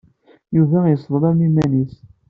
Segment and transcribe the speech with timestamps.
[0.55, 1.95] Yuba yesseḍlem iman-nnes.